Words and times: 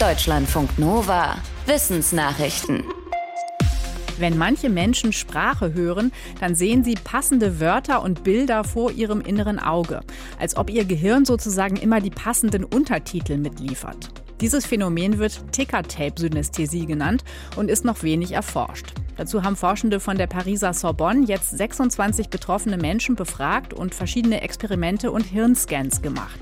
Deutschlandfunk 0.00 0.78
Nova. 0.78 1.38
Wissensnachrichten. 1.66 2.84
Wenn 4.16 4.38
manche 4.38 4.68
Menschen 4.68 5.12
Sprache 5.12 5.74
hören, 5.74 6.12
dann 6.38 6.54
sehen 6.54 6.84
sie 6.84 6.94
passende 6.94 7.58
Wörter 7.58 8.04
und 8.04 8.22
Bilder 8.22 8.62
vor 8.62 8.92
ihrem 8.92 9.20
inneren 9.20 9.58
Auge, 9.58 10.02
als 10.38 10.56
ob 10.56 10.70
ihr 10.70 10.84
Gehirn 10.84 11.24
sozusagen 11.24 11.74
immer 11.74 12.00
die 12.00 12.10
passenden 12.10 12.62
Untertitel 12.62 13.38
mitliefert. 13.38 14.10
Dieses 14.40 14.66
Phänomen 14.66 15.18
wird 15.18 15.42
Ticker-Tape-Synästhesie 15.50 16.86
genannt 16.86 17.24
und 17.56 17.68
ist 17.68 17.84
noch 17.84 18.04
wenig 18.04 18.30
erforscht. 18.30 18.92
Dazu 19.16 19.42
haben 19.42 19.56
Forschende 19.56 19.98
von 19.98 20.16
der 20.16 20.28
Pariser 20.28 20.74
Sorbonne 20.74 21.26
jetzt 21.26 21.58
26 21.58 22.28
betroffene 22.28 22.76
Menschen 22.76 23.16
befragt 23.16 23.74
und 23.74 23.96
verschiedene 23.96 24.42
Experimente 24.42 25.10
und 25.10 25.24
Hirnscans 25.24 26.02
gemacht. 26.02 26.38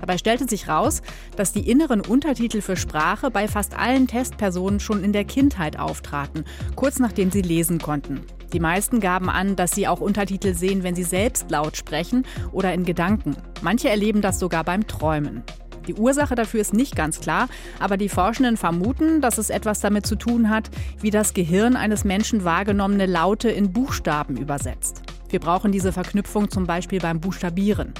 Dabei 0.00 0.18
stellte 0.18 0.48
sich 0.48 0.68
raus, 0.68 1.02
dass 1.36 1.52
die 1.52 1.68
inneren 1.68 2.00
Untertitel 2.00 2.60
für 2.60 2.76
Sprache 2.76 3.30
bei 3.30 3.48
fast 3.48 3.78
allen 3.78 4.06
Testpersonen 4.06 4.80
schon 4.80 5.04
in 5.04 5.12
der 5.12 5.24
Kindheit 5.24 5.78
auftraten, 5.78 6.44
kurz 6.76 6.98
nachdem 6.98 7.30
sie 7.30 7.42
lesen 7.42 7.78
konnten. 7.78 8.22
Die 8.52 8.60
meisten 8.60 9.00
gaben 9.00 9.28
an, 9.28 9.56
dass 9.56 9.72
sie 9.72 9.86
auch 9.86 10.00
Untertitel 10.00 10.54
sehen, 10.54 10.82
wenn 10.82 10.94
sie 10.94 11.04
selbst 11.04 11.50
laut 11.50 11.76
sprechen 11.76 12.24
oder 12.50 12.72
in 12.72 12.84
Gedanken. 12.84 13.36
Manche 13.60 13.90
erleben 13.90 14.22
das 14.22 14.38
sogar 14.38 14.64
beim 14.64 14.86
Träumen. 14.86 15.42
Die 15.86 15.94
Ursache 15.94 16.34
dafür 16.34 16.60
ist 16.60 16.74
nicht 16.74 16.96
ganz 16.96 17.18
klar, 17.20 17.48
aber 17.78 17.96
die 17.96 18.10
Forschenden 18.10 18.58
vermuten, 18.58 19.20
dass 19.22 19.38
es 19.38 19.48
etwas 19.48 19.80
damit 19.80 20.06
zu 20.06 20.16
tun 20.16 20.50
hat, 20.50 20.70
wie 21.00 21.10
das 21.10 21.32
Gehirn 21.32 21.76
eines 21.76 22.04
Menschen 22.04 22.44
wahrgenommene 22.44 23.06
Laute 23.06 23.48
in 23.48 23.72
Buchstaben 23.72 24.36
übersetzt. 24.36 25.02
Wir 25.28 25.40
brauchen 25.40 25.72
diese 25.72 25.92
Verknüpfung 25.92 26.50
zum 26.50 26.66
Beispiel 26.66 27.00
beim 27.00 27.20
Buchstabieren. 27.20 27.92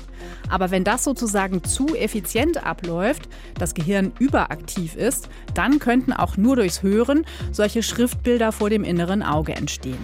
Aber 0.48 0.70
wenn 0.70 0.84
das 0.84 1.05
sozusagen 1.05 1.64
zu 1.64 1.95
effizient 1.95 2.64
abläuft, 2.64 3.28
das 3.59 3.74
Gehirn 3.74 4.12
überaktiv 4.18 4.96
ist, 4.96 5.28
dann 5.54 5.78
könnten 5.78 6.12
auch 6.12 6.37
nur 6.37 6.56
durchs 6.56 6.82
Hören 6.82 7.24
solche 7.52 7.82
Schriftbilder 7.82 8.52
vor 8.52 8.71
dem 8.71 8.84
inneren 8.84 9.23
Auge 9.23 9.54
entstehen 9.54 9.99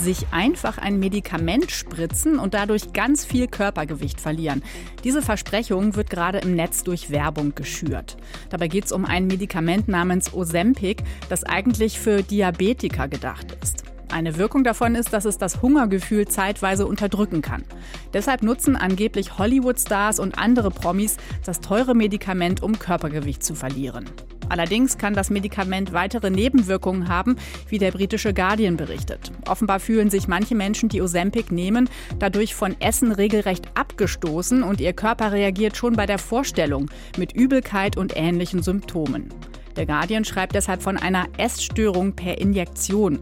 sich 0.00 0.28
einfach 0.30 0.78
ein 0.78 0.98
Medikament 0.98 1.70
spritzen 1.70 2.38
und 2.38 2.54
dadurch 2.54 2.92
ganz 2.92 3.24
viel 3.24 3.46
Körpergewicht 3.46 4.20
verlieren. 4.20 4.62
Diese 5.04 5.22
Versprechung 5.22 5.94
wird 5.94 6.10
gerade 6.10 6.38
im 6.38 6.54
Netz 6.56 6.82
durch 6.82 7.10
Werbung 7.10 7.54
geschürt. 7.54 8.16
Dabei 8.48 8.68
geht 8.68 8.86
es 8.86 8.92
um 8.92 9.04
ein 9.04 9.26
Medikament 9.26 9.88
namens 9.88 10.32
Ozempic, 10.32 11.02
das 11.28 11.44
eigentlich 11.44 12.00
für 12.00 12.22
Diabetiker 12.22 13.08
gedacht 13.08 13.56
ist. 13.62 13.89
Eine 14.10 14.36
Wirkung 14.36 14.64
davon 14.64 14.96
ist, 14.96 15.12
dass 15.12 15.24
es 15.24 15.38
das 15.38 15.62
Hungergefühl 15.62 16.26
zeitweise 16.26 16.86
unterdrücken 16.86 17.42
kann. 17.42 17.64
Deshalb 18.12 18.42
nutzen 18.42 18.74
angeblich 18.74 19.38
Hollywood-Stars 19.38 20.18
und 20.18 20.36
andere 20.36 20.70
Promis 20.70 21.16
das 21.44 21.60
teure 21.60 21.94
Medikament, 21.94 22.62
um 22.62 22.78
Körpergewicht 22.78 23.44
zu 23.44 23.54
verlieren. 23.54 24.06
Allerdings 24.48 24.98
kann 24.98 25.14
das 25.14 25.30
Medikament 25.30 25.92
weitere 25.92 26.28
Nebenwirkungen 26.28 27.08
haben, 27.08 27.36
wie 27.68 27.78
der 27.78 27.92
britische 27.92 28.34
Guardian 28.34 28.76
berichtet. 28.76 29.30
Offenbar 29.46 29.78
fühlen 29.78 30.10
sich 30.10 30.26
manche 30.26 30.56
Menschen, 30.56 30.88
die 30.88 31.00
Ozempic 31.00 31.54
nehmen, 31.54 31.88
dadurch 32.18 32.56
von 32.56 32.74
Essen 32.80 33.12
regelrecht 33.12 33.68
abgestoßen 33.76 34.64
und 34.64 34.80
ihr 34.80 34.92
Körper 34.92 35.30
reagiert 35.30 35.76
schon 35.76 35.94
bei 35.94 36.06
der 36.06 36.18
Vorstellung 36.18 36.90
mit 37.16 37.32
Übelkeit 37.32 37.96
und 37.96 38.16
ähnlichen 38.16 38.60
Symptomen. 38.60 39.28
Der 39.76 39.86
Guardian 39.86 40.24
schreibt 40.24 40.56
deshalb 40.56 40.82
von 40.82 40.96
einer 40.96 41.28
Essstörung 41.38 42.14
per 42.14 42.38
Injektion. 42.38 43.20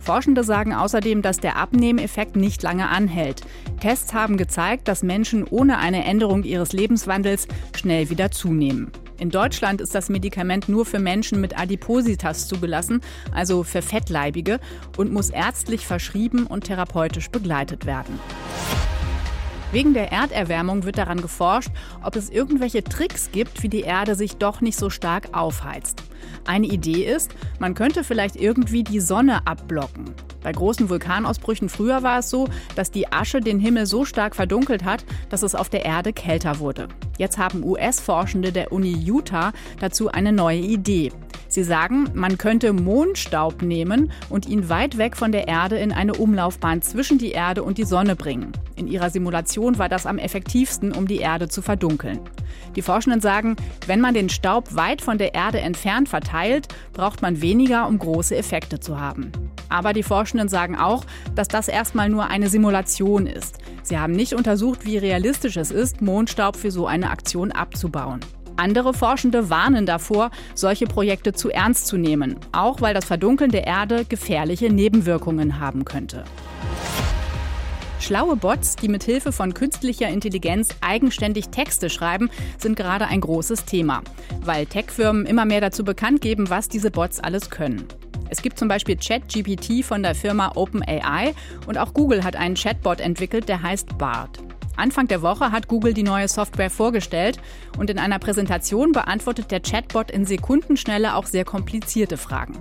Forschende 0.00 0.44
sagen 0.44 0.74
außerdem, 0.74 1.22
dass 1.22 1.38
der 1.38 1.56
Abnehmeffekt 1.56 2.36
nicht 2.36 2.62
lange 2.62 2.88
anhält. 2.88 3.42
Tests 3.80 4.12
haben 4.14 4.36
gezeigt, 4.36 4.88
dass 4.88 5.02
Menschen 5.02 5.44
ohne 5.44 5.78
eine 5.78 6.04
Änderung 6.04 6.42
ihres 6.42 6.72
Lebenswandels 6.72 7.46
schnell 7.76 8.10
wieder 8.10 8.30
zunehmen. 8.30 8.90
In 9.18 9.30
Deutschland 9.30 9.82
ist 9.82 9.94
das 9.94 10.08
Medikament 10.08 10.68
nur 10.68 10.86
für 10.86 10.98
Menschen 10.98 11.42
mit 11.42 11.58
Adipositas 11.58 12.48
zugelassen, 12.48 13.02
also 13.32 13.64
für 13.64 13.82
Fettleibige, 13.82 14.60
und 14.96 15.12
muss 15.12 15.28
ärztlich 15.28 15.86
verschrieben 15.86 16.46
und 16.46 16.64
therapeutisch 16.64 17.30
begleitet 17.30 17.84
werden. 17.84 18.18
Wegen 19.72 19.94
der 19.94 20.10
Erderwärmung 20.10 20.84
wird 20.84 20.98
daran 20.98 21.22
geforscht, 21.22 21.70
ob 22.02 22.16
es 22.16 22.28
irgendwelche 22.28 22.82
Tricks 22.82 23.30
gibt, 23.30 23.62
wie 23.62 23.68
die 23.68 23.82
Erde 23.82 24.16
sich 24.16 24.36
doch 24.36 24.60
nicht 24.60 24.76
so 24.76 24.90
stark 24.90 25.28
aufheizt. 25.32 26.02
Eine 26.44 26.66
Idee 26.66 27.04
ist, 27.04 27.32
man 27.60 27.74
könnte 27.74 28.02
vielleicht 28.02 28.34
irgendwie 28.34 28.82
die 28.82 28.98
Sonne 28.98 29.46
abblocken. 29.46 30.12
Bei 30.42 30.52
großen 30.52 30.88
Vulkanausbrüchen 30.88 31.68
früher 31.68 32.02
war 32.02 32.20
es 32.20 32.30
so, 32.30 32.48
dass 32.76 32.90
die 32.90 33.12
Asche 33.12 33.40
den 33.40 33.60
Himmel 33.60 33.86
so 33.86 34.04
stark 34.04 34.34
verdunkelt 34.36 34.84
hat, 34.84 35.04
dass 35.28 35.42
es 35.42 35.54
auf 35.54 35.68
der 35.68 35.84
Erde 35.84 36.12
kälter 36.12 36.58
wurde. 36.58 36.88
Jetzt 37.18 37.38
haben 37.38 37.64
US-Forschende 37.64 38.52
der 38.52 38.72
Uni 38.72 38.92
Utah 38.92 39.52
dazu 39.80 40.08
eine 40.08 40.32
neue 40.32 40.60
Idee. 40.60 41.12
Sie 41.50 41.64
sagen, 41.64 42.08
man 42.14 42.38
könnte 42.38 42.72
Mondstaub 42.72 43.60
nehmen 43.62 44.12
und 44.28 44.46
ihn 44.46 44.68
weit 44.68 44.98
weg 44.98 45.16
von 45.16 45.32
der 45.32 45.48
Erde 45.48 45.78
in 45.78 45.90
eine 45.90 46.14
Umlaufbahn 46.14 46.80
zwischen 46.80 47.18
die 47.18 47.32
Erde 47.32 47.64
und 47.64 47.76
die 47.76 47.84
Sonne 47.84 48.14
bringen. 48.14 48.52
In 48.76 48.86
ihrer 48.86 49.10
Simulation 49.10 49.76
war 49.76 49.88
das 49.88 50.06
am 50.06 50.18
effektivsten, 50.18 50.92
um 50.92 51.08
die 51.08 51.18
Erde 51.18 51.48
zu 51.48 51.60
verdunkeln. 51.60 52.20
Die 52.76 52.82
Forschenden 52.82 53.20
sagen, 53.20 53.56
wenn 53.88 54.00
man 54.00 54.14
den 54.14 54.28
Staub 54.28 54.76
weit 54.76 55.02
von 55.02 55.18
der 55.18 55.34
Erde 55.34 55.60
entfernt 55.60 56.08
verteilt, 56.08 56.68
braucht 56.92 57.20
man 57.20 57.42
weniger, 57.42 57.88
um 57.88 57.98
große 57.98 58.36
Effekte 58.36 58.78
zu 58.78 59.00
haben. 59.00 59.32
Aber 59.70 59.94
die 59.94 60.02
Forschenden 60.02 60.48
sagen 60.48 60.76
auch, 60.76 61.04
dass 61.34 61.48
das 61.48 61.68
erstmal 61.68 62.10
nur 62.10 62.28
eine 62.28 62.50
Simulation 62.50 63.26
ist. 63.26 63.58
Sie 63.82 63.98
haben 63.98 64.12
nicht 64.12 64.34
untersucht, 64.34 64.84
wie 64.84 64.98
realistisch 64.98 65.56
es 65.56 65.70
ist, 65.70 66.02
Mondstaub 66.02 66.56
für 66.56 66.70
so 66.70 66.86
eine 66.86 67.10
Aktion 67.10 67.52
abzubauen. 67.52 68.20
Andere 68.56 68.92
Forschende 68.92 69.48
warnen 69.48 69.86
davor, 69.86 70.30
solche 70.54 70.86
Projekte 70.86 71.32
zu 71.32 71.48
ernst 71.48 71.86
zu 71.86 71.96
nehmen, 71.96 72.36
auch 72.52 72.82
weil 72.82 72.92
das 72.92 73.06
Verdunkeln 73.06 73.50
der 73.50 73.66
Erde 73.66 74.04
gefährliche 74.04 74.70
Nebenwirkungen 74.70 75.60
haben 75.60 75.86
könnte. 75.86 76.24
Schlaue 78.00 78.36
Bots, 78.36 78.76
die 78.76 78.88
mit 78.88 79.02
Hilfe 79.04 79.30
von 79.30 79.54
künstlicher 79.54 80.08
Intelligenz 80.08 80.70
eigenständig 80.80 81.48
Texte 81.50 81.90
schreiben, 81.90 82.30
sind 82.58 82.76
gerade 82.76 83.06
ein 83.06 83.20
großes 83.20 83.66
Thema, 83.66 84.02
weil 84.42 84.66
Tech-Firmen 84.66 85.26
immer 85.26 85.44
mehr 85.44 85.60
dazu 85.60 85.84
bekannt 85.84 86.20
geben, 86.20 86.48
was 86.50 86.68
diese 86.68 86.90
Bots 86.90 87.20
alles 87.20 87.50
können. 87.50 87.86
Es 88.30 88.42
gibt 88.42 88.58
zum 88.58 88.68
Beispiel 88.68 88.96
ChatGPT 88.96 89.84
von 89.84 90.04
der 90.04 90.14
Firma 90.14 90.52
OpenAI 90.54 91.34
und 91.66 91.78
auch 91.78 91.92
Google 91.92 92.22
hat 92.22 92.36
einen 92.36 92.54
Chatbot 92.54 93.00
entwickelt, 93.00 93.48
der 93.48 93.60
heißt 93.60 93.98
BART. 93.98 94.38
Anfang 94.76 95.08
der 95.08 95.20
Woche 95.20 95.50
hat 95.50 95.66
Google 95.66 95.92
die 95.94 96.04
neue 96.04 96.28
Software 96.28 96.70
vorgestellt 96.70 97.40
und 97.76 97.90
in 97.90 97.98
einer 97.98 98.20
Präsentation 98.20 98.92
beantwortet 98.92 99.50
der 99.50 99.60
Chatbot 99.60 100.12
in 100.12 100.24
Sekundenschnelle 100.24 101.16
auch 101.16 101.26
sehr 101.26 101.44
komplizierte 101.44 102.16
Fragen. 102.16 102.54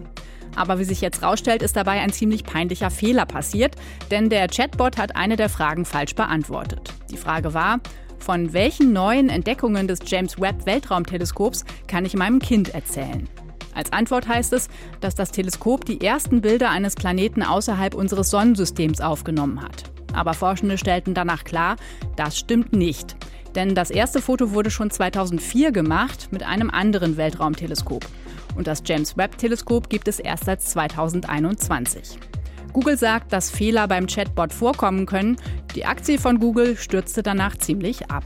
Aber 0.55 0.79
wie 0.79 0.83
sich 0.83 1.01
jetzt 1.01 1.21
rausstellt, 1.21 1.61
ist 1.61 1.75
dabei 1.75 2.01
ein 2.01 2.11
ziemlich 2.11 2.43
peinlicher 2.43 2.89
Fehler 2.89 3.27
passiert, 3.27 3.75
denn 4.09 4.29
der 4.29 4.47
Chatbot 4.47 4.97
hat 4.97 5.15
eine 5.15 5.35
der 5.35 5.49
Fragen 5.49 5.85
falsch 5.85 6.15
beantwortet. 6.15 6.91
Die 7.11 7.17
Frage 7.17 7.53
war, 7.53 7.79
von 8.17 8.53
welchen 8.53 8.91
neuen 8.91 9.29
Entdeckungen 9.29 9.87
des 9.87 9.99
James 10.05 10.41
Webb 10.41 10.65
Weltraumteleskops 10.65 11.63
kann 11.87 12.05
ich 12.05 12.15
meinem 12.15 12.39
Kind 12.39 12.73
erzählen? 12.73 13.29
Als 13.79 13.93
Antwort 13.93 14.27
heißt 14.27 14.51
es, 14.51 14.67
dass 14.99 15.15
das 15.15 15.31
Teleskop 15.31 15.85
die 15.85 16.01
ersten 16.01 16.41
Bilder 16.41 16.69
eines 16.69 16.95
Planeten 16.95 17.41
außerhalb 17.41 17.93
unseres 17.93 18.29
Sonnensystems 18.29 18.99
aufgenommen 18.99 19.61
hat. 19.61 19.89
Aber 20.11 20.33
Forschende 20.33 20.77
stellten 20.77 21.13
danach 21.13 21.45
klar, 21.45 21.77
das 22.17 22.37
stimmt 22.37 22.73
nicht. 22.73 23.15
Denn 23.55 23.75
das 23.75 23.89
erste 23.89 24.21
Foto 24.21 24.51
wurde 24.51 24.69
schon 24.69 24.91
2004 24.91 25.71
gemacht 25.71 26.27
mit 26.29 26.43
einem 26.43 26.69
anderen 26.69 27.15
Weltraumteleskop. 27.15 28.05
Und 28.57 28.67
das 28.67 28.83
James 28.85 29.15
Webb-Teleskop 29.15 29.89
gibt 29.89 30.09
es 30.09 30.19
erst 30.19 30.43
seit 30.43 30.61
2021. 30.61 32.19
Google 32.73 32.97
sagt, 32.97 33.31
dass 33.31 33.49
Fehler 33.49 33.87
beim 33.87 34.07
Chatbot 34.07 34.51
vorkommen 34.51 35.05
können. 35.05 35.37
Die 35.73 35.85
Aktie 35.85 36.17
von 36.17 36.41
Google 36.41 36.75
stürzte 36.75 37.23
danach 37.23 37.55
ziemlich 37.55 38.11
ab. 38.11 38.25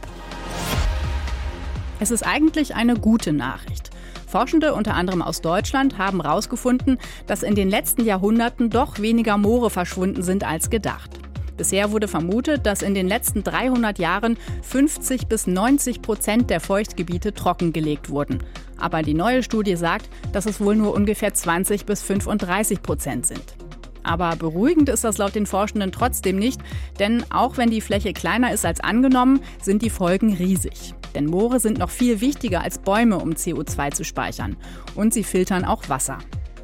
Es 1.99 2.09
ist 2.09 2.25
eigentlich 2.25 2.73
eine 2.73 2.95
gute 2.95 3.33
Nachricht. 3.33 3.92
Forschende, 4.33 4.73
unter 4.73 4.95
anderem 4.95 5.21
aus 5.21 5.41
Deutschland, 5.41 5.99
haben 5.99 6.23
herausgefunden, 6.23 6.97
dass 7.27 7.43
in 7.43 7.53
den 7.53 7.69
letzten 7.69 8.03
Jahrhunderten 8.03 8.71
doch 8.71 8.97
weniger 8.97 9.37
Moore 9.37 9.69
verschwunden 9.69 10.23
sind 10.23 10.43
als 10.43 10.71
gedacht. 10.71 11.11
Bisher 11.55 11.91
wurde 11.91 12.07
vermutet, 12.07 12.65
dass 12.65 12.81
in 12.81 12.95
den 12.95 13.07
letzten 13.07 13.43
300 13.43 13.99
Jahren 13.99 14.37
50 14.63 15.27
bis 15.27 15.45
90 15.45 16.01
Prozent 16.01 16.49
der 16.49 16.61
Feuchtgebiete 16.61 17.35
trockengelegt 17.35 18.09
wurden. 18.09 18.39
Aber 18.79 19.03
die 19.03 19.13
neue 19.13 19.43
Studie 19.43 19.75
sagt, 19.75 20.09
dass 20.31 20.47
es 20.47 20.59
wohl 20.59 20.75
nur 20.75 20.95
ungefähr 20.95 21.35
20 21.35 21.85
bis 21.85 22.01
35 22.01 22.81
Prozent 22.81 23.27
sind. 23.27 23.55
Aber 24.03 24.35
beruhigend 24.35 24.89
ist 24.89 25.03
das 25.03 25.17
laut 25.17 25.35
den 25.35 25.45
Forschenden 25.45 25.91
trotzdem 25.91 26.37
nicht, 26.37 26.61
denn 26.99 27.23
auch 27.31 27.57
wenn 27.57 27.69
die 27.69 27.81
Fläche 27.81 28.13
kleiner 28.13 28.53
ist 28.53 28.65
als 28.65 28.81
angenommen, 28.81 29.41
sind 29.61 29.81
die 29.81 29.89
Folgen 29.89 30.33
riesig. 30.33 30.93
Denn 31.15 31.25
Moore 31.25 31.59
sind 31.59 31.77
noch 31.77 31.89
viel 31.89 32.21
wichtiger 32.21 32.61
als 32.61 32.79
Bäume, 32.79 33.17
um 33.17 33.31
CO2 33.31 33.91
zu 33.91 34.03
speichern. 34.03 34.57
Und 34.95 35.13
sie 35.13 35.23
filtern 35.23 35.65
auch 35.65 35.89
Wasser. 35.89 36.17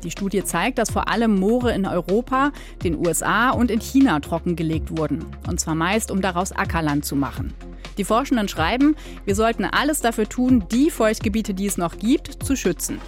Die 0.04 0.12
Studie 0.12 0.44
zeigt, 0.44 0.78
dass 0.78 0.92
vor 0.92 1.10
allem 1.10 1.40
Moore 1.40 1.74
in 1.74 1.86
Europa, 1.86 2.52
den 2.84 2.98
USA 2.98 3.50
und 3.50 3.70
in 3.70 3.82
China 3.82 4.20
trockengelegt 4.20 4.98
wurden. 4.98 5.26
Und 5.48 5.60
zwar 5.60 5.76
meist, 5.76 6.10
um 6.10 6.22
daraus 6.22 6.52
Ackerland 6.52 7.06
zu 7.06 7.16
machen. 7.16 7.54
Die 7.98 8.06
Forschenden 8.06 8.48
schreiben, 8.48 8.96
wir 9.26 9.36
sollten 9.36 9.66
alles 9.66 10.00
dafür 10.00 10.28
tun, 10.28 10.64
die 10.72 10.90
Feuchtgebiete, 10.90 11.54
die 11.54 11.66
es 11.66 11.78
noch 11.78 11.98
gibt, 11.98 12.44
zu 12.44 12.56
schützen. 12.56 13.00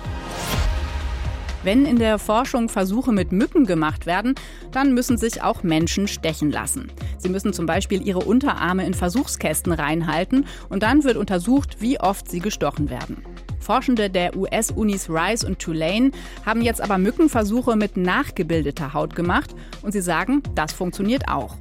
Wenn 1.64 1.86
in 1.86 2.00
der 2.00 2.18
Forschung 2.18 2.70
Versuche 2.70 3.12
mit 3.12 3.32
Mücken 3.32 3.66
gemacht 3.66 4.08
werden, 4.08 4.34
dann 4.72 4.94
müssen 4.94 5.18
sich 5.18 5.44
auch 5.44 5.62
Menschen 5.62 6.08
stechen 6.08 6.50
lassen. 6.50 6.92
Sie 7.20 7.30
müssen 7.30 7.54
zum 7.54 7.68
Beispiel 7.68 8.02
ihre 8.02 8.20
Unterarme 8.20 8.84
in 8.86 8.96
Versuchskästen 8.96 9.72
reinhalten 9.72 10.48
und 10.70 10.82
dann 10.82 11.04
wird 11.04 11.18
untersucht, 11.18 11.78
wie 11.80 12.00
oft 12.00 12.32
sie 12.32 12.40
gestochen 12.40 12.90
werden. 12.90 13.24
Forschende 13.60 14.10
der 14.10 14.36
US-Unis 14.36 15.08
Rice 15.08 15.44
und 15.44 15.60
Tulane 15.60 16.12
haben 16.46 16.64
jetzt 16.64 16.82
aber 16.82 16.98
Mückenversuche 16.98 17.76
mit 17.76 17.96
nachgebildeter 17.96 18.96
Haut 18.96 19.16
gemacht 19.16 19.54
und 19.84 19.92
sie 19.92 20.02
sagen, 20.02 20.42
das 20.56 20.74
funktioniert 20.74 21.30
auch. 21.30 21.58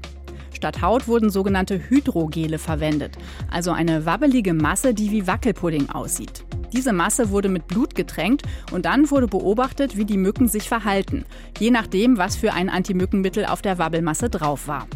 Statt 0.61 0.83
Haut 0.83 1.09
wurden 1.09 1.31
sogenannte 1.31 1.89
Hydrogele 1.89 2.59
verwendet, 2.59 3.17
also 3.51 3.71
eine 3.71 4.05
wabbelige 4.05 4.53
Masse, 4.53 4.93
die 4.93 5.11
wie 5.11 5.27
Wackelpudding 5.27 5.89
aussieht. 5.89 6.45
Diese 6.75 6.93
Masse 6.93 7.31
wurde 7.31 7.49
mit 7.49 7.67
Blut 7.67 7.95
getränkt 7.95 8.43
und 8.71 8.85
dann 8.85 9.11
wurde 9.11 9.27
beobachtet, 9.27 9.97
wie 9.97 10.05
die 10.05 10.19
Mücken 10.19 10.49
sich 10.49 10.69
verhalten, 10.69 11.25
je 11.59 11.71
nachdem, 11.71 12.19
was 12.19 12.37
für 12.37 12.53
ein 12.53 12.69
Antimückenmittel 12.69 13.47
auf 13.47 13.63
der 13.63 13.79
Wabbelmasse 13.79 14.29
drauf 14.29 14.69
war. 14.69 14.87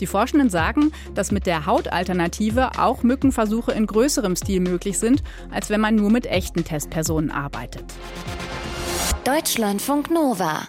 Die 0.00 0.08
Forschenden 0.08 0.50
sagen, 0.50 0.90
dass 1.14 1.30
mit 1.30 1.46
der 1.46 1.66
Hautalternative 1.66 2.72
auch 2.76 3.04
Mückenversuche 3.04 3.70
in 3.70 3.86
größerem 3.86 4.34
Stil 4.34 4.58
möglich 4.58 4.98
sind, 4.98 5.22
als 5.52 5.70
wenn 5.70 5.80
man 5.80 5.94
nur 5.94 6.10
mit 6.10 6.26
echten 6.26 6.64
Testpersonen 6.64 7.30
arbeitet. 7.30 7.84
Deutschlandfunk 9.24 10.10
Nova 10.10 10.66